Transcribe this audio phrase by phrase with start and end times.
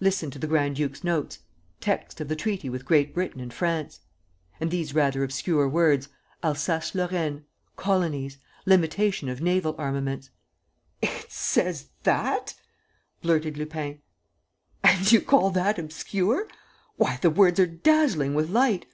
[0.00, 1.38] "Listen to the grand duke's notes:
[1.80, 4.00] Text of the treaty with Great Britain and France.
[4.60, 6.08] And these rather obscure words:
[6.42, 7.44] 'Alsace Lorraine....
[7.76, 8.38] Colonies....
[8.66, 10.30] Limitation of naval armaments...."
[11.00, 12.56] "It says that?"
[13.20, 14.00] blurted Lupin.
[14.82, 16.48] "And you call that obscure?...
[16.96, 18.84] Why, the words are dazzling with light!